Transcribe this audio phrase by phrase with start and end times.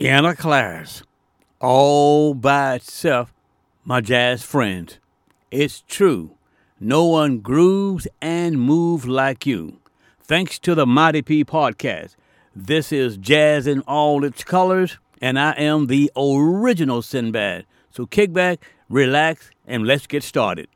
[0.00, 1.02] in a class,
[1.60, 3.34] all by itself,
[3.84, 4.98] my jazz friends.
[5.50, 6.36] It's true.
[6.80, 9.78] No one grooves and moves like you.
[10.22, 12.16] Thanks to the Mighty P podcast.
[12.56, 17.66] This is Jazz in all its colors, and I am the original Sinbad.
[17.90, 20.68] So kick back, relax, and let's get started.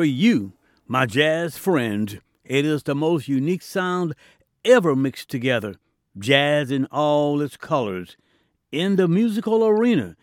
[0.00, 0.54] for you,
[0.88, 2.22] my jazz friend.
[2.42, 4.14] It is the most unique sound
[4.64, 5.74] ever mixed together,
[6.18, 8.16] jazz in all its colors.
[8.72, 10.16] In the musical arena,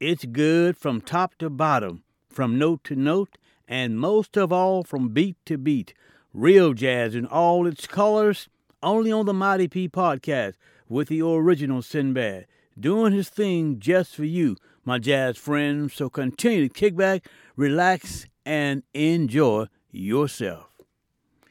[0.00, 3.38] it's good from top to bottom, from note to note,
[3.68, 5.94] and most of all from beat to beat.
[6.34, 8.48] Real jazz in all its colors,
[8.82, 10.54] only on the Mighty P podcast
[10.88, 15.88] with the original Sinbad, doing his thing just for you, my jazz friend.
[15.88, 20.68] So continue to kick back, relax, and enjoy yourself.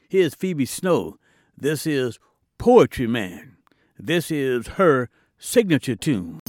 [0.08, 1.18] Here's Phoebe Snow.
[1.56, 2.18] This is
[2.58, 3.56] Poetry Man.
[3.98, 6.40] This is her signature tune.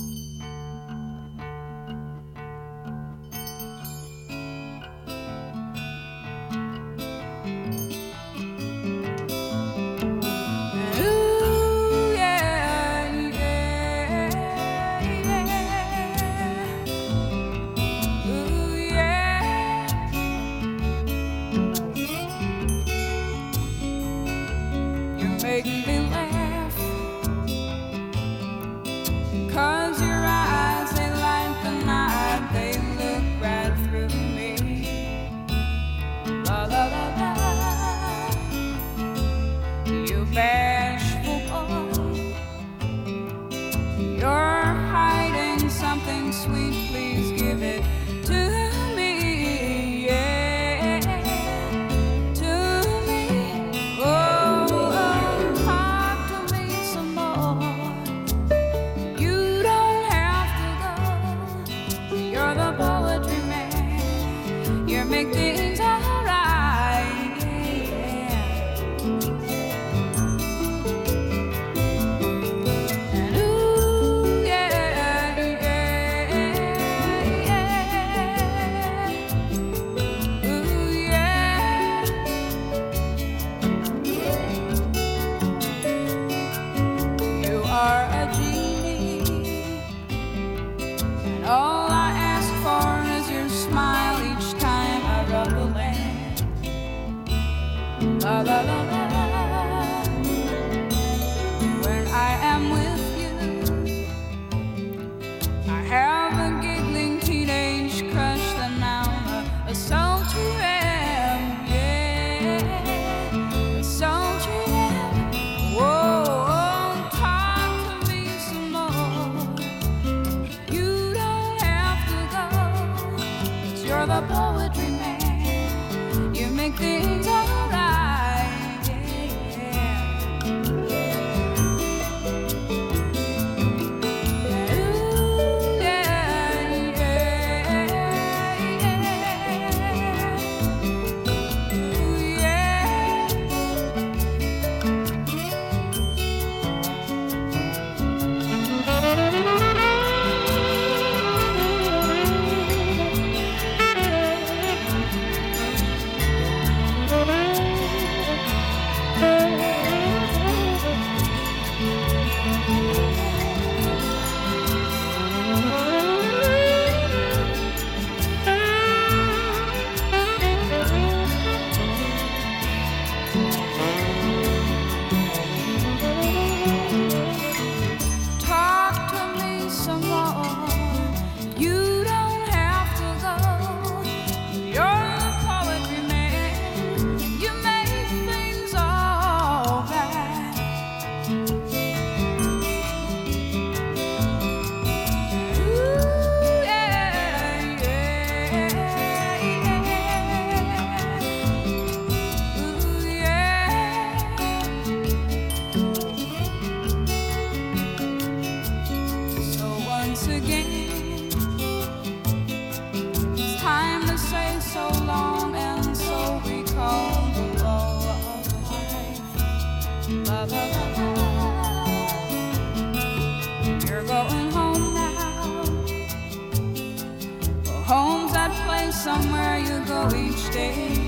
[229.04, 231.01] somewhere you go each day.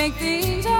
[0.00, 0.79] Make things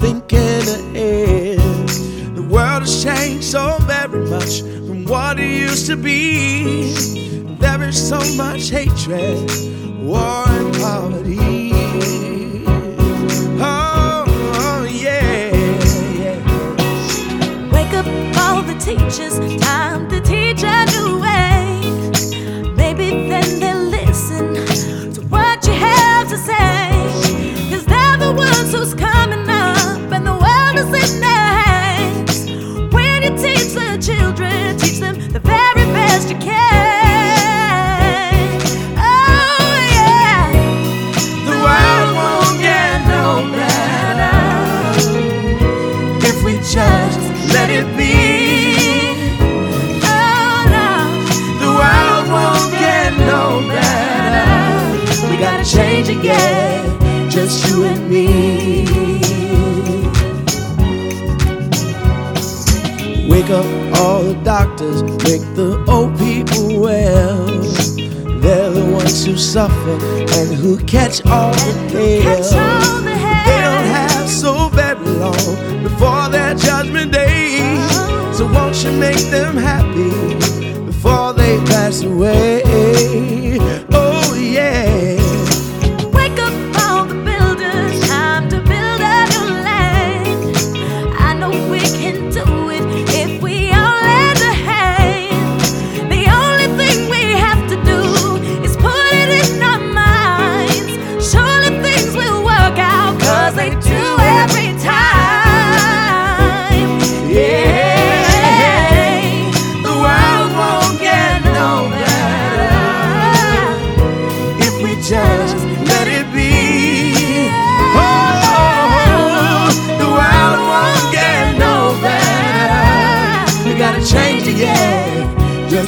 [0.00, 1.58] thinking ahead.
[2.36, 6.92] The world has changed so very much from what it used to be.
[7.58, 9.37] There is so much hatred,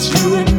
[0.01, 0.50] just you and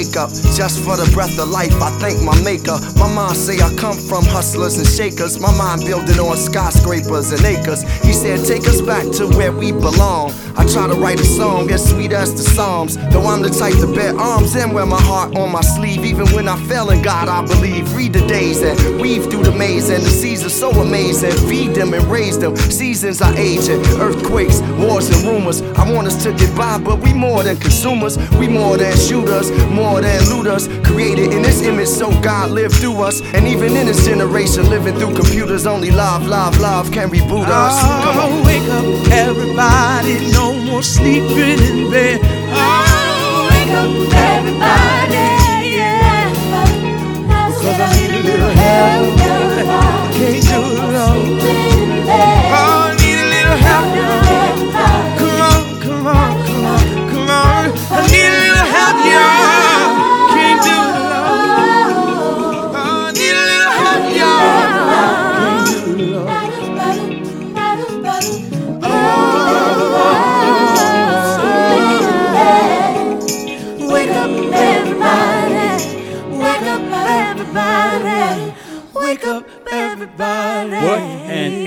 [0.00, 1.74] wake up just for the breath of life.
[1.82, 2.76] I thank my maker.
[2.96, 5.38] My mom say I come from hustlers and shakers.
[5.38, 7.82] My mind building on skyscrapers and acres.
[8.00, 10.32] He said, Take us back to where we belong.
[10.56, 12.96] I try to write a song as sweet as the Psalms.
[13.12, 16.04] Though I'm the type to bear arms and wear my heart on my sleeve.
[16.04, 17.94] Even when I fail in God, I believe.
[17.94, 19.90] Read the days and weave through the maze.
[19.90, 21.32] And the seasons so amazing.
[21.48, 22.56] Feed them and raise them.
[22.56, 23.80] Seasons are aging.
[24.00, 25.60] Earthquakes, wars, and rumors.
[25.80, 28.16] I want us to get by, but we more than consumers.
[28.38, 30.68] We more than shooters, more than looters.
[30.86, 33.22] Created in this image, so God lived through us.
[33.34, 37.80] And even in this generation, living through computers, only love, love, love can reboot us.
[38.04, 38.28] Come on.
[38.30, 40.30] Oh, wake up, everybody.
[40.32, 42.20] No more sleeping in bed.
[42.22, 46.32] Oh, Wake up, everybody, yeah.
[47.62, 49.99] Cause I need a little help.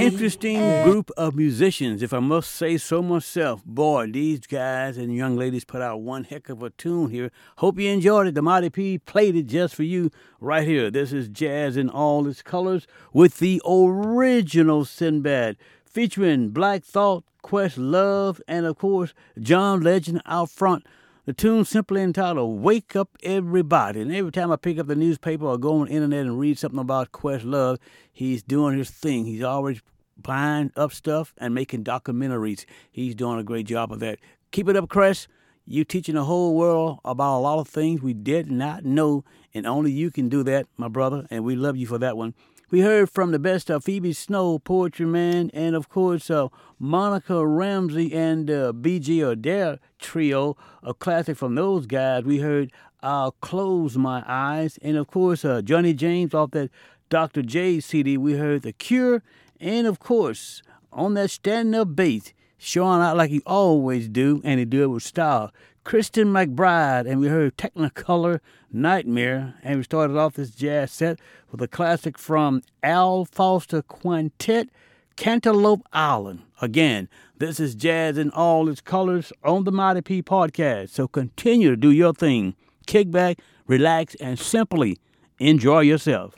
[0.04, 3.64] Interesting group of musicians, if I must say so myself.
[3.64, 7.32] Boy, these guys and young ladies put out one heck of a tune here.
[7.60, 8.36] Hope you enjoyed it.
[8.36, 10.92] The Mighty P played it just for you right here.
[10.92, 18.42] This is jazz in all its colors with the original Sinbad, featuring Black Thought, Questlove,
[18.46, 20.86] and of course, John Legend out front.
[21.26, 24.02] The tune simply entitled Wake Up Everybody.
[24.02, 26.60] And every time I pick up the newspaper or go on the internet and read
[26.60, 27.78] something about Questlove,
[28.12, 29.24] he's doing his thing.
[29.24, 29.82] He's always
[30.24, 32.66] buying up stuff and making documentaries.
[32.92, 34.20] He's doing a great job of that.
[34.52, 35.28] Keep it up, Chris.
[35.66, 39.66] You're teaching the whole world about a lot of things we did not know, and
[39.66, 42.34] only you can do that, my brother, and we love you for that one.
[42.70, 46.48] We heard from the best of Phoebe Snow, Poetry Man, and of course uh,
[46.80, 52.24] Monica Ramsey and uh, Beegie Adair trio, a classic from those guys.
[52.24, 52.72] We heard
[53.02, 56.72] I'll Close My Eyes, and of course uh, Johnny James off that
[57.10, 57.44] Dr.
[57.44, 58.18] J CD.
[58.18, 59.22] We heard The Cure,
[59.64, 60.62] and of course
[60.92, 64.88] on that standing up bass, showing out like he always do, and he do it
[64.88, 65.52] with style.
[65.84, 68.40] Christian McBride, and we heard Technicolor
[68.72, 71.20] Nightmare, and we started off this jazz set
[71.52, 74.70] with a classic from Al Foster Quintet,
[75.16, 76.44] Cantaloupe Island.
[76.62, 80.90] Again, this is jazz in all its colors on the Mighty P podcast.
[80.90, 82.56] So continue to do your thing.
[82.86, 84.98] Kick back, relax, and simply
[85.40, 86.34] enjoy yourself.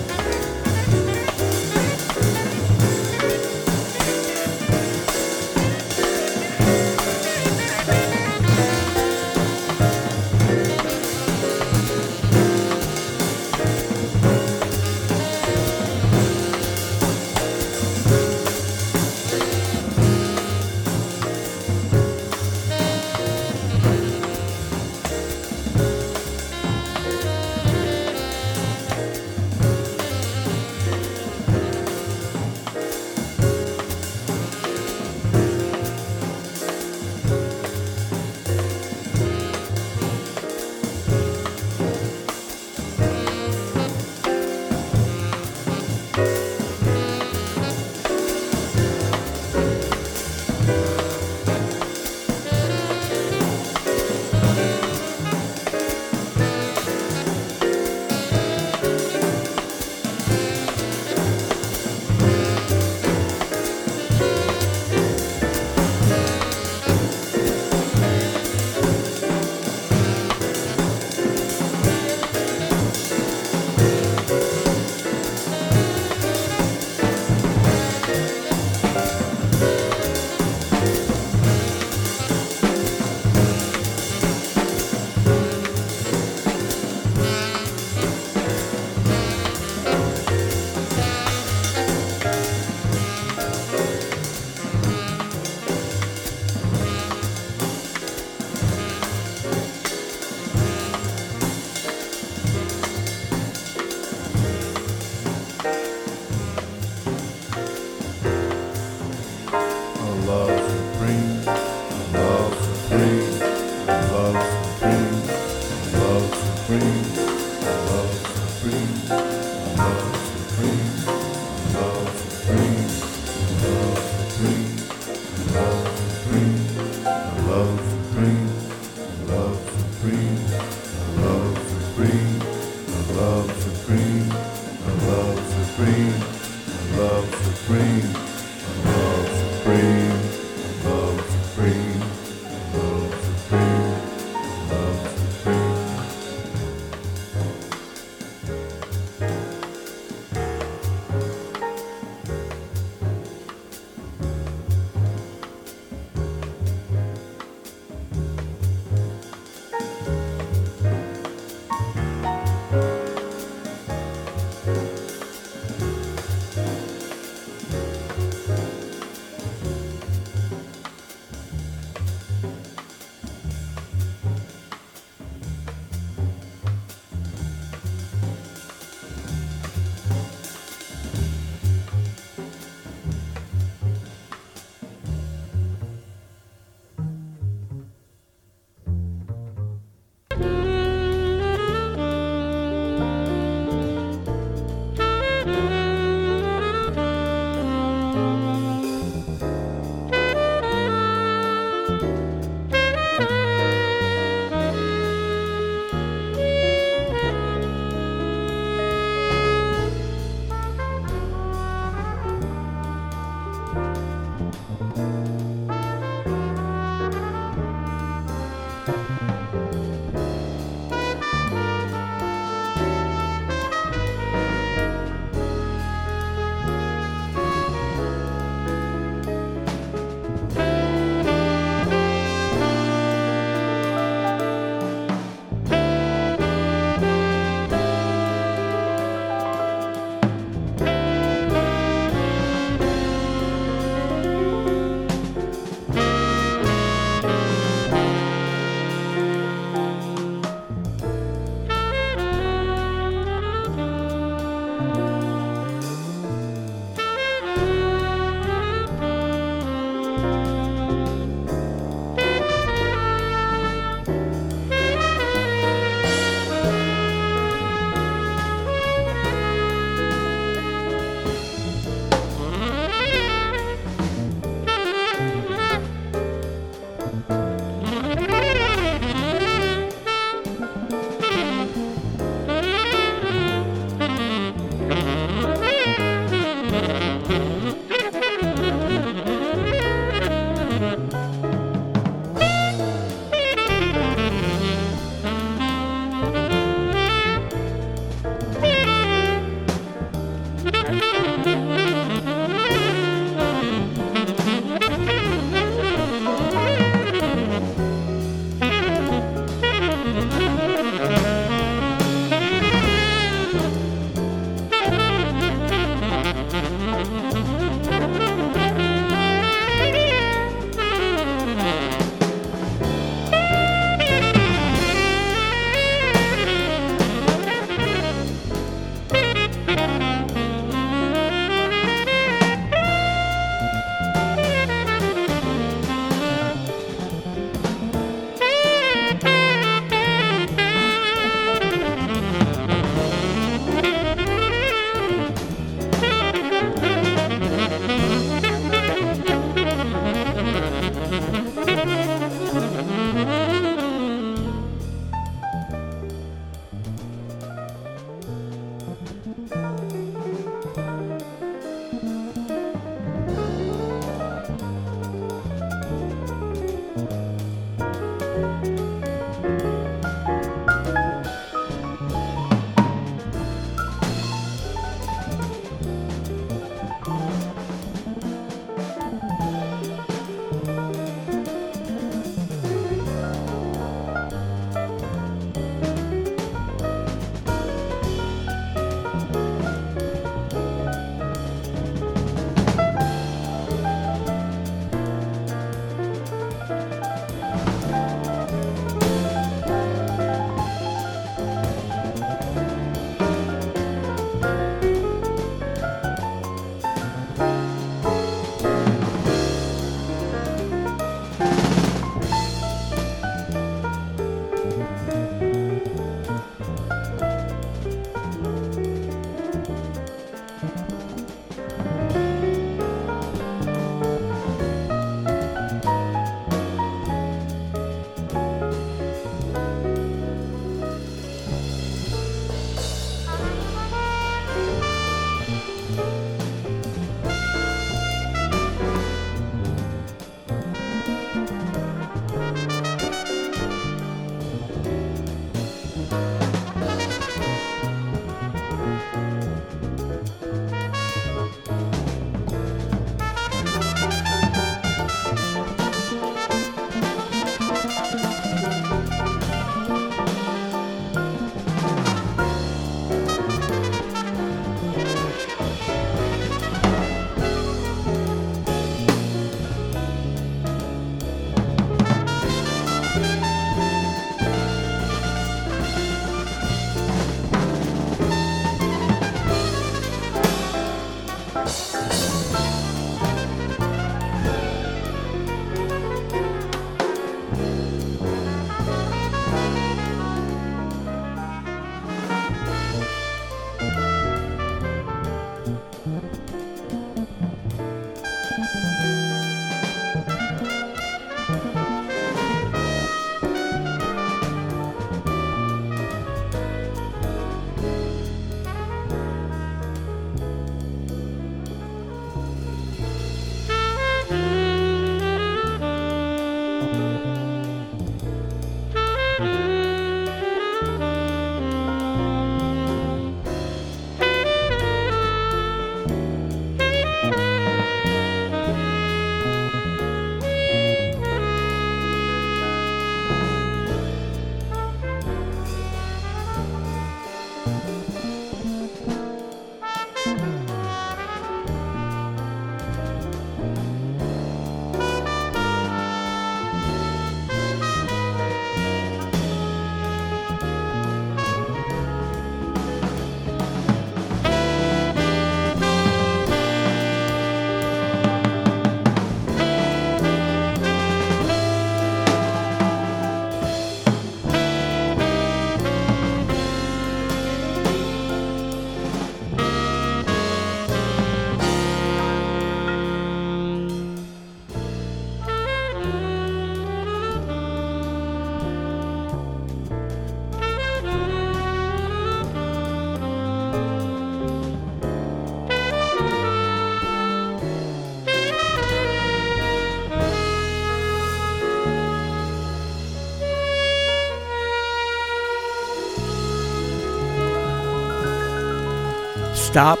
[599.70, 600.00] Stop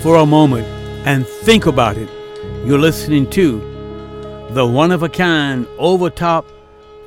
[0.00, 0.66] for a moment
[1.06, 2.08] and think about it.
[2.66, 3.60] You're listening to
[4.50, 6.44] the one of a kind, over top,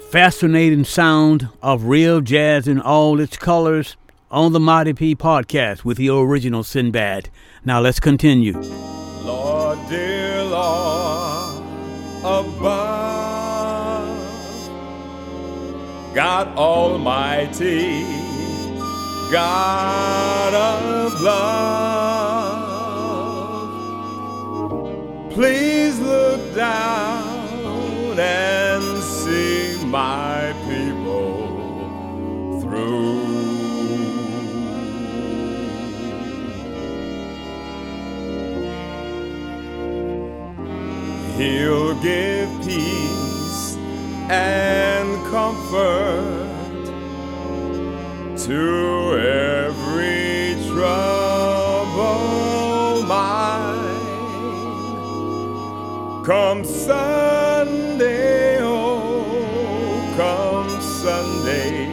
[0.09, 3.97] fascinating sound of real jazz in all its colors
[4.31, 7.29] on the Mighty P podcast with the original Sinbad.
[7.65, 8.57] Now let's continue.
[8.57, 11.61] Lord, dear Lord,
[12.19, 12.55] above,
[16.15, 18.03] God Almighty,
[19.29, 21.96] God of love,
[25.37, 31.37] please look down and see my people
[32.59, 33.21] through.
[41.37, 43.77] He'll give peace
[44.31, 46.47] and comfort
[48.45, 49.66] to every
[56.27, 61.87] Come Sunday, oh, come Sunday,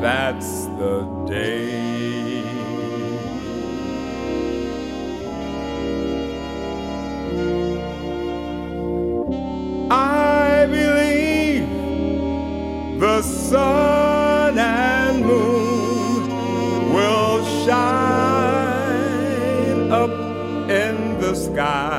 [0.00, 2.42] that's the day.
[9.92, 11.68] I believe
[12.98, 18.72] the sun and moon will shine
[19.92, 20.10] up
[20.68, 21.93] in the sky.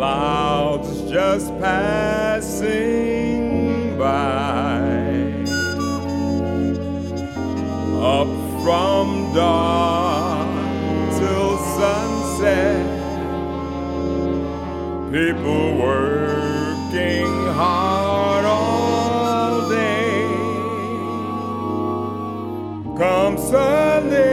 [0.00, 2.72] Clouds just passing
[3.98, 4.78] by
[8.00, 8.32] up
[8.62, 10.48] from dawn
[11.18, 12.86] till sunset.
[15.12, 20.24] People working hard all day.
[22.96, 24.29] Come Sunday,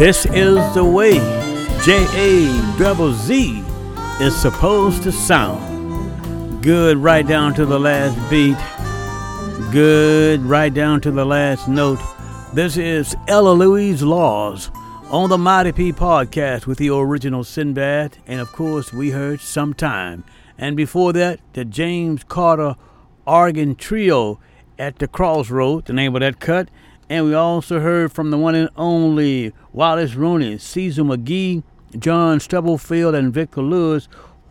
[0.00, 1.18] This is the way
[1.84, 3.62] J A double Z
[4.18, 6.62] is supposed to sound.
[6.62, 8.56] Good right down to the last beat.
[9.70, 11.98] good right down to the last note.
[12.54, 14.70] This is Ella Louise Laws
[15.10, 20.24] on the Mighty P podcast with the original Sinbad, and of course, we heard Sometime.
[20.56, 22.74] And before that, the James Carter
[23.26, 24.40] Organ Trio
[24.78, 26.70] at the Crossroads, the name of that cut.
[27.10, 31.64] And we also heard from the one and only Wallace Roney, Cecil McBee,
[31.98, 34.06] John Stubblefield, and Victor Lewis.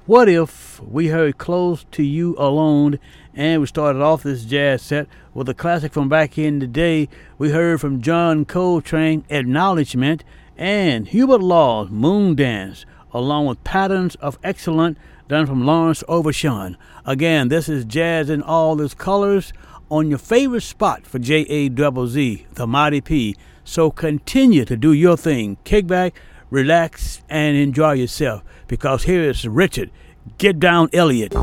[0.05, 2.99] What if we heard Close to You Alone?
[3.33, 7.07] And we started off this jazz set with a classic from back in the day.
[7.37, 10.25] We heard from John Coltrane, Acknowledgement,
[10.57, 14.99] and Hubert Laws' Moon Dance, along with Patterns of Excellence
[15.29, 16.75] done from Lawrence Overshawn.
[17.05, 19.53] Again, this is Jazz in all its colors
[19.89, 23.35] on your favorite spot for J-A-Z-Z, the Mighty P.
[23.63, 25.57] So continue to do your thing.
[25.63, 26.13] Kick back,
[26.49, 28.43] relax, and enjoy yourself.
[28.67, 29.91] Because here is Richard.
[30.37, 31.33] Get down, Elliot.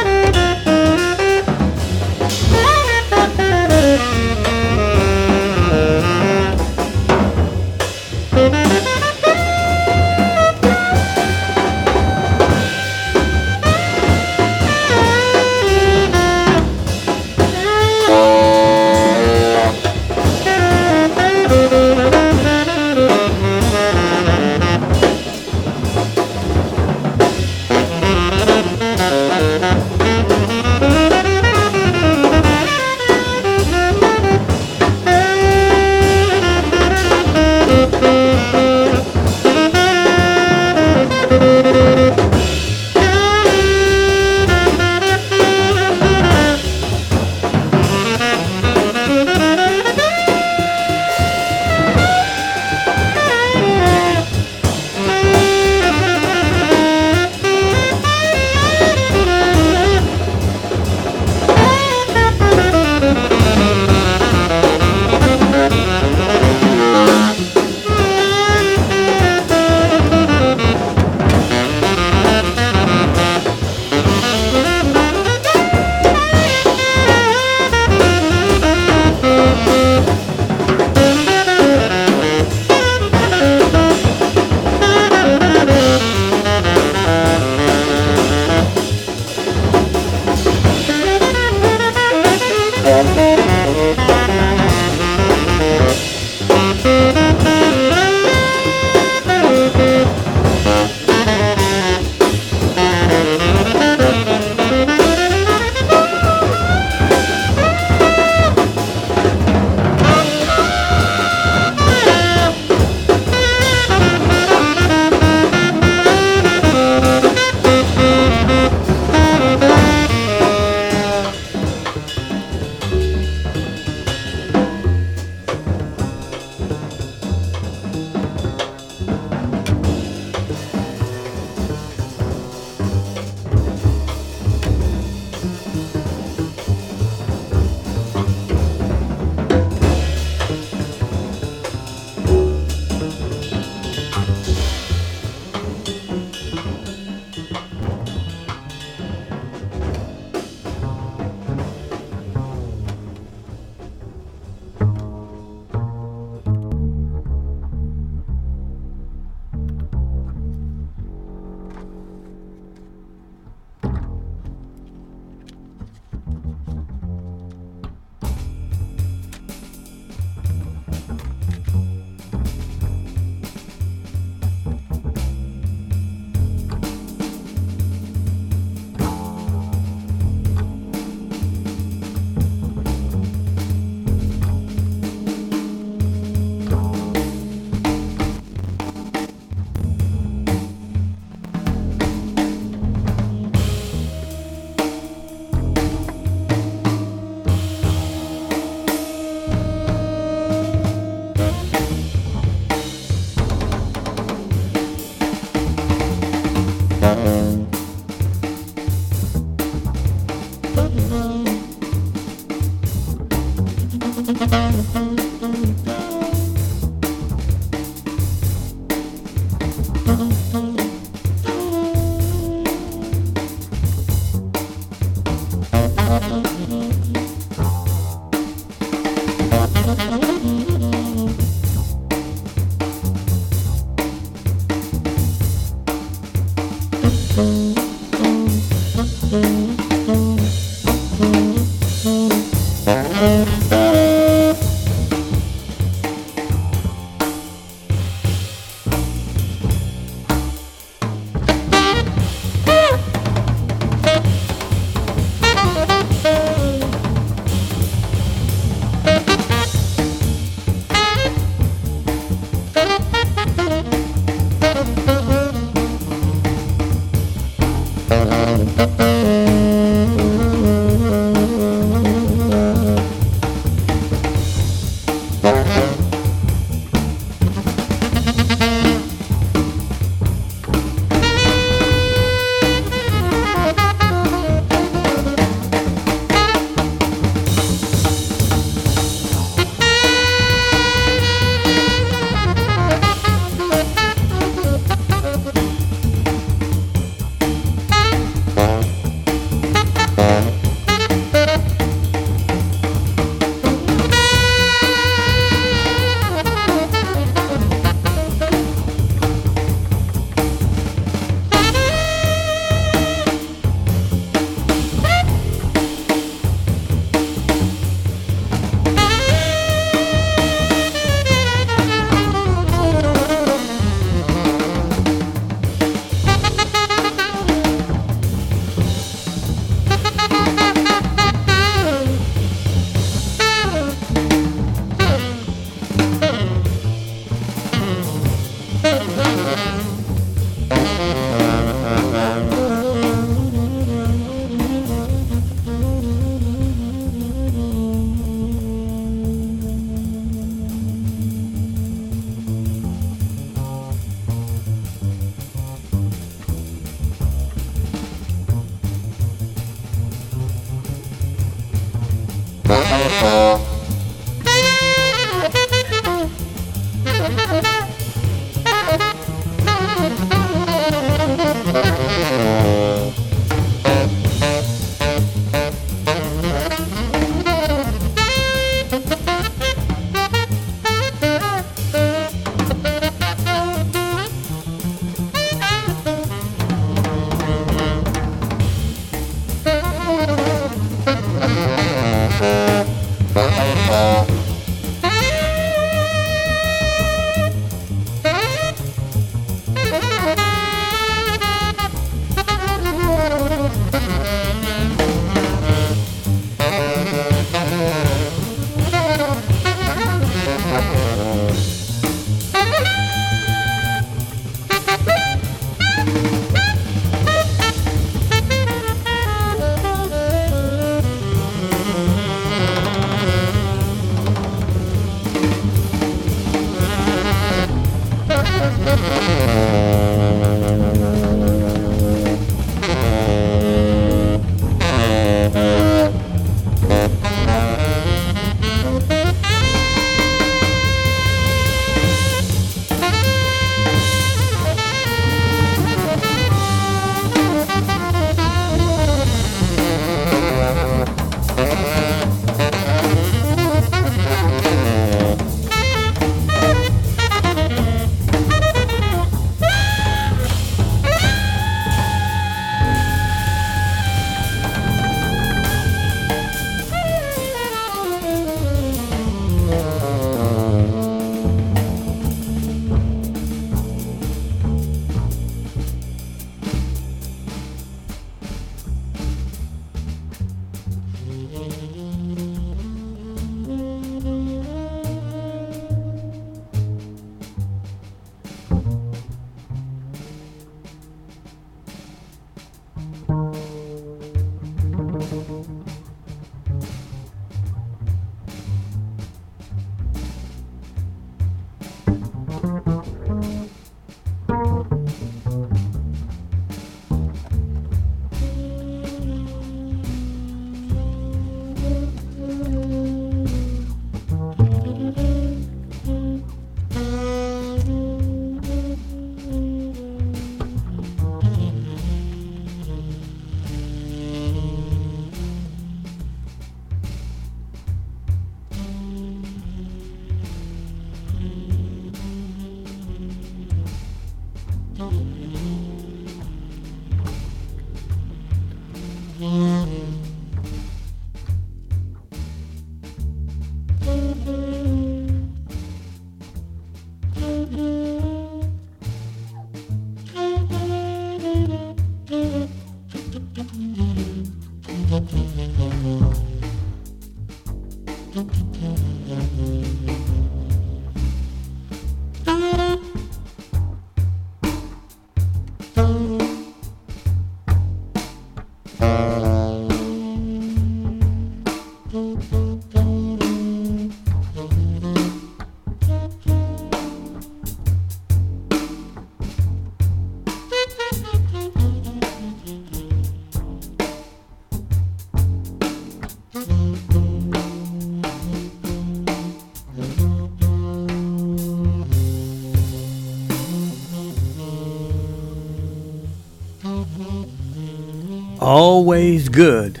[598.64, 600.00] Always good,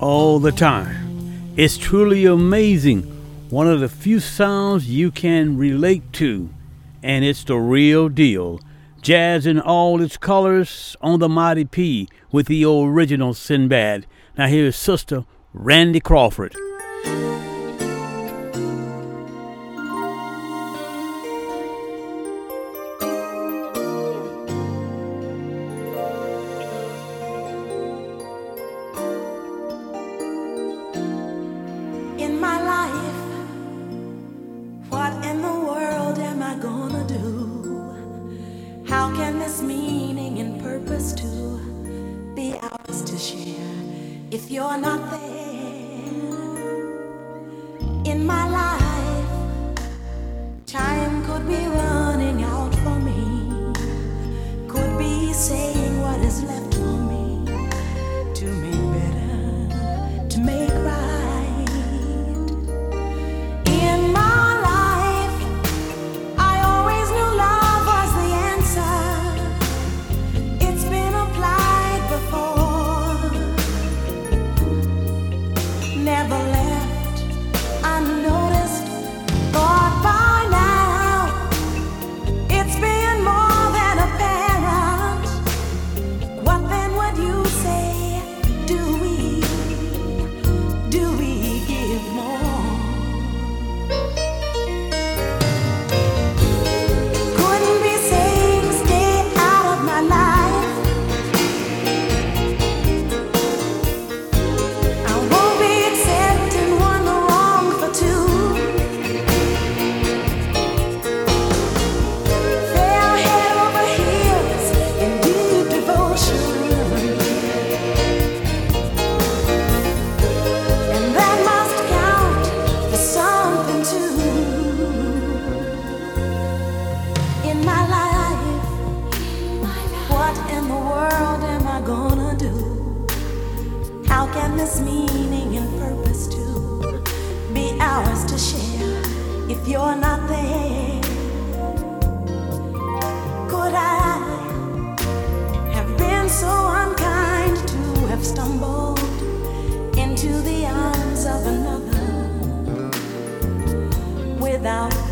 [0.00, 1.52] all the time.
[1.56, 3.02] It's truly amazing.
[3.50, 6.50] One of the few sounds you can relate to,
[7.04, 8.58] and it's the real deal.
[9.00, 14.06] Jazz in all its colors on the Mighty P with the original Sinbad.
[14.36, 15.24] Now here's Sister
[15.54, 16.56] Randy Crawford.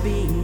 [0.03, 0.38] Being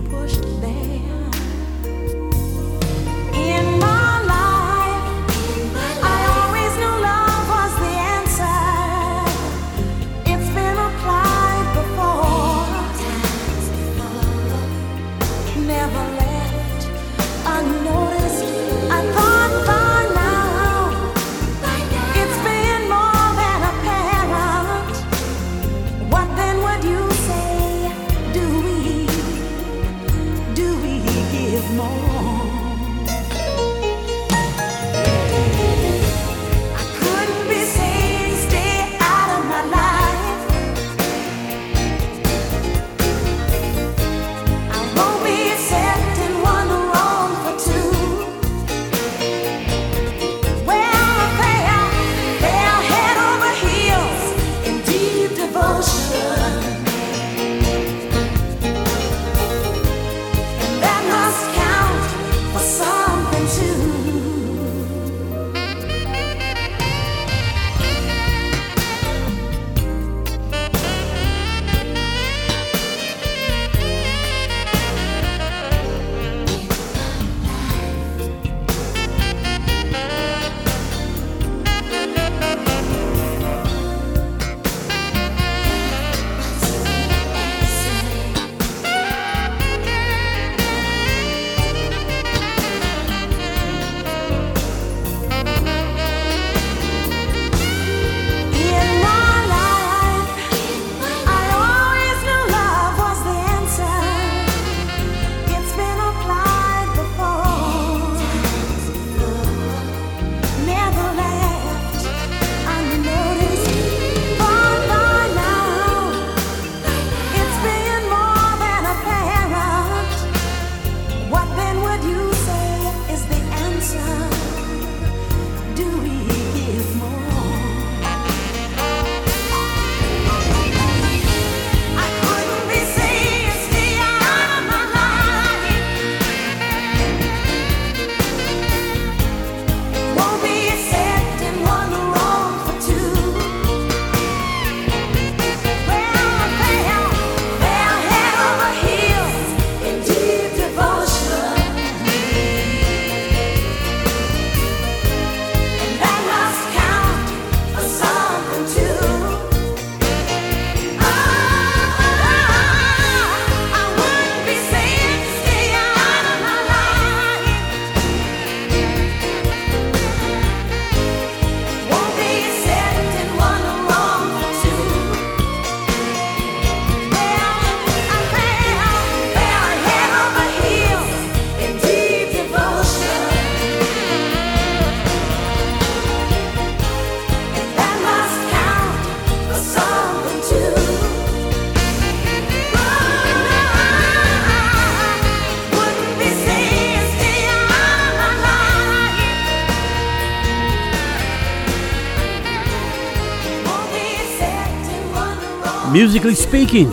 [205.94, 206.90] Musically speaking,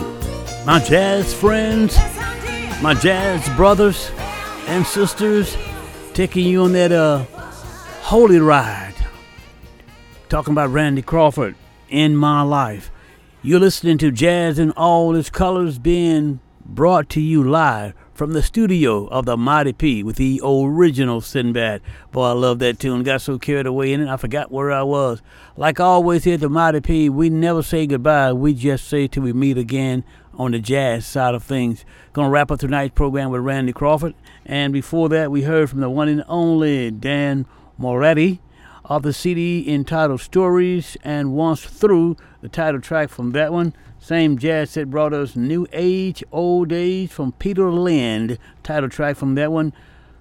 [0.64, 1.96] my jazz friends,
[2.80, 4.12] my jazz brothers
[4.68, 5.56] and sisters,
[6.14, 7.24] taking you on that uh,
[8.02, 8.94] holy ride.
[10.28, 11.56] Talking about Randy Crawford
[11.88, 12.92] in my life.
[13.42, 18.42] You're listening to Jazz in All Its Colors being brought to you live from the
[18.44, 21.82] studio of the Mighty P with the original Sinbad.
[22.12, 23.02] Boy, I love that tune.
[23.02, 25.20] Got so carried away in it, I forgot where I was.
[25.56, 28.32] Like always here at the Mighty P, we never say goodbye.
[28.32, 30.04] We just say till we meet again
[30.34, 31.84] on the jazz side of things.
[32.12, 34.14] Gonna wrap up tonight's program with Randy Crawford.
[34.46, 37.44] And before that, we heard from the one and only Dan
[37.76, 38.40] Moretti
[38.84, 43.74] of the CD entitled Stories and Once Through, the title track from that one.
[44.02, 49.36] Same jazz set brought us New Age, Old Age from Peter Lind, title track from
[49.36, 49.72] that one.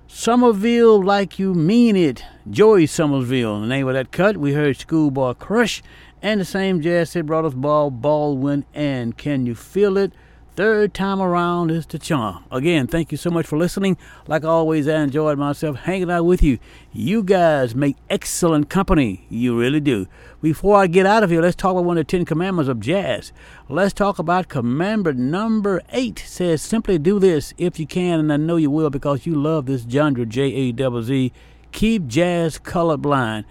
[0.07, 4.37] Somerville Like You Mean It, Joey Sommerville, the name of that cut.
[4.37, 5.81] We heard Schoolboy Crush,
[6.21, 10.13] and the same jazz set brought us Ball Baldwin and Can You Feel It?
[10.53, 12.43] Third time around is the charm.
[12.51, 13.95] Again, thank you so much for listening.
[14.27, 16.59] Like always, I enjoyed myself hanging out with you.
[16.91, 19.25] You guys make excellent company.
[19.29, 20.07] You really do.
[20.41, 22.81] Before I get out of here, let's talk about one of the Ten Commandments of
[22.81, 23.31] jazz.
[23.69, 26.19] Let's talk about commandment number eight.
[26.19, 29.67] Says simply do this if you can, and I know you will because you love
[29.67, 31.33] this genre, J A Z Z.
[31.71, 33.45] Keep jazz colorblind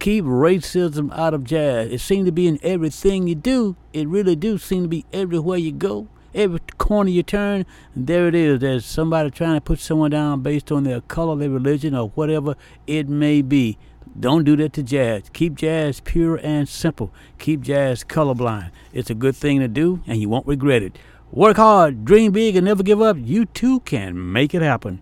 [0.00, 1.92] keep racism out of jazz.
[1.92, 3.76] It seems to be in everything you do.
[3.92, 6.08] It really do seem to be everywhere you go.
[6.32, 7.66] Every corner you turn,
[7.96, 8.60] there it is.
[8.60, 12.54] There's somebody trying to put someone down based on their color, their religion, or whatever
[12.86, 13.78] it may be.
[14.18, 15.24] Don't do that to jazz.
[15.32, 17.12] Keep jazz pure and simple.
[17.38, 18.70] Keep jazz colorblind.
[18.92, 20.98] It's a good thing to do, and you won't regret it.
[21.32, 23.16] Work hard, dream big, and never give up.
[23.18, 25.00] You too can make it happen.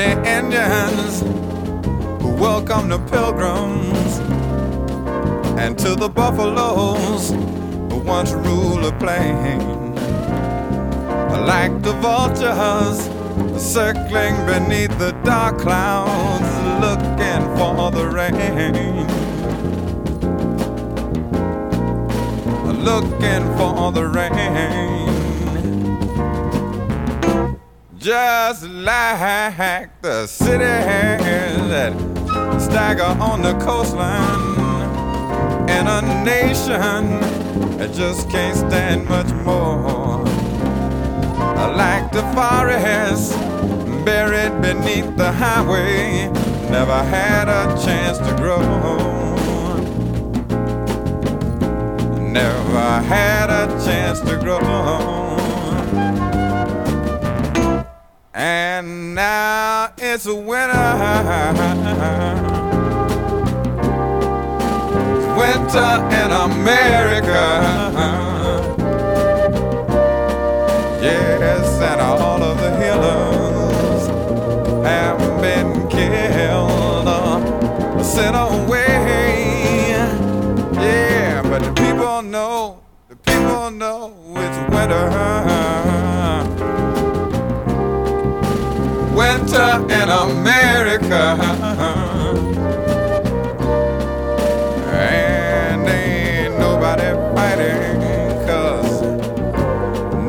[0.00, 1.20] The Indians
[2.22, 4.18] who welcome the pilgrims
[5.60, 7.32] and to the buffaloes
[7.90, 9.94] who once ruled the plain.
[11.46, 12.98] Like the vultures
[13.62, 16.50] circling beneath the dark clouds
[16.84, 19.06] looking for the rain.
[22.88, 24.99] Looking for the rain
[28.00, 30.58] just like the cities
[31.68, 31.92] that
[32.58, 34.58] stagger on the coastline
[35.68, 37.20] in a nation
[37.76, 40.24] that just can't stand much more.
[41.76, 43.34] Like the forest
[44.06, 46.30] buried beneath the highway,
[46.70, 48.60] never had a chance to grow.
[52.18, 55.39] Never had a chance to grow.
[58.32, 60.44] And now it's winter.
[65.36, 67.40] Winter in America.
[71.02, 74.06] Yes, and all of the healers
[74.86, 79.90] have been killed, uh, sent away.
[80.74, 82.78] Yeah, but the people know,
[83.08, 85.69] the people know it's winter.
[89.50, 91.36] Winter in America.
[94.92, 98.00] And ain't nobody fighting,
[98.46, 99.02] cause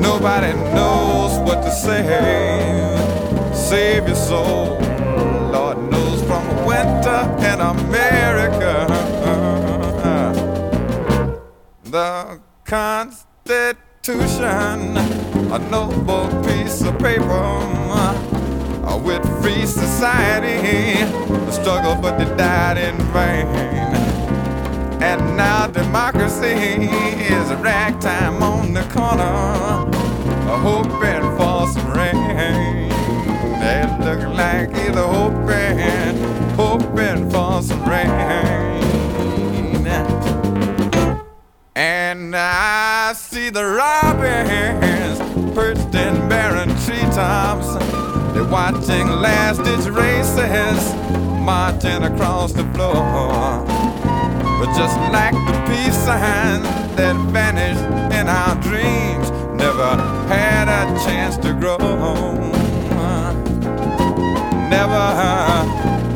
[0.02, 2.04] nobody knows what to say.
[3.54, 4.80] Save your soul,
[5.52, 8.88] Lord knows from winter in America.
[11.84, 14.18] The Constitution,
[15.52, 17.62] a noble piece of paper
[18.98, 21.04] with free society.
[21.46, 23.48] The struggle, but they died in vain.
[25.02, 26.88] And now democracy
[27.36, 29.88] is a ragtime on the corner,
[30.60, 32.90] hoping for some rain.
[33.60, 36.18] They look like either hoping,
[36.56, 38.82] hoping for some rain.
[41.76, 45.20] And I see the robins
[45.56, 47.71] perched in barren treetops
[48.52, 50.94] watching last ditch races
[51.40, 53.64] marching across the floor.
[54.60, 56.62] But just like the peace sign
[56.98, 57.82] that vanished
[58.14, 59.96] in our dreams, never
[60.28, 61.78] had a chance to grow.
[61.78, 62.52] Home.
[64.70, 65.06] Never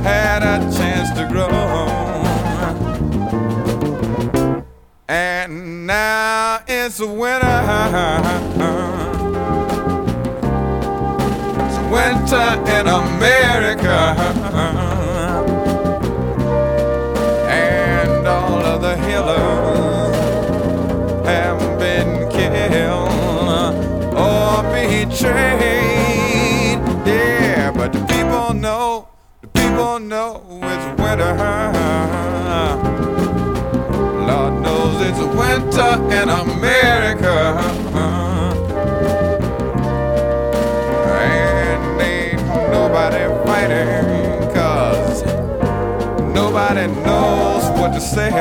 [0.03, 1.47] had a chance to grow.
[1.47, 1.95] Home.
[5.07, 8.94] And now it's winter
[11.95, 13.99] winter in America.
[17.47, 20.15] And all of the healers
[21.25, 23.75] have been killed
[24.13, 26.79] or betrayed.
[27.07, 29.07] Yeah, but the people know,
[29.41, 30.41] the people know
[30.71, 31.33] it's winter.
[34.27, 37.35] Lord knows it's winter in America.
[44.53, 45.23] Cause
[46.33, 48.31] nobody knows what to say.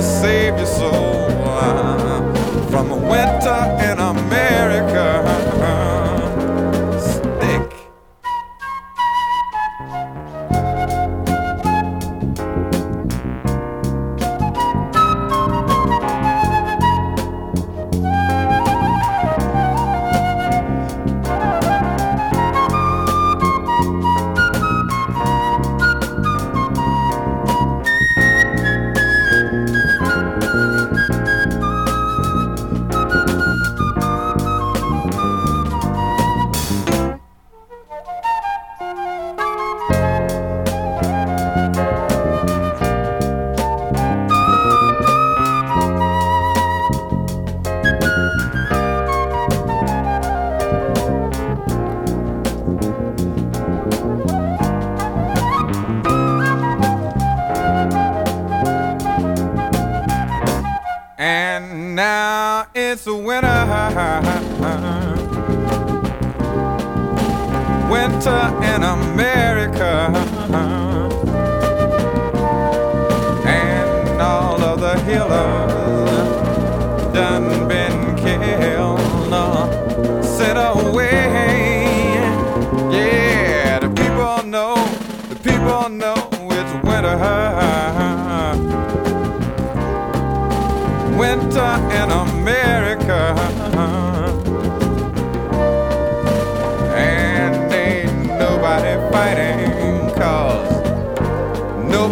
[0.00, 3.60] Save your soul uh, from a winter
[68.24, 70.12] Winter in America.
[73.44, 76.32] And all of the healers
[77.12, 79.00] done been killed.
[80.24, 82.14] Sent away.
[82.92, 84.76] Yeah, the people know,
[85.28, 86.14] the people know
[86.52, 87.18] it's winter.
[91.18, 92.91] Winter in America.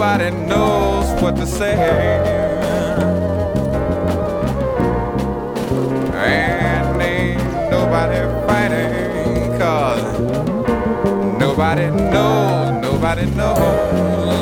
[0.00, 1.74] nobody knows what to say.
[6.14, 10.18] And ain't nobody fighting, cause
[11.38, 14.39] nobody knows, nobody knows.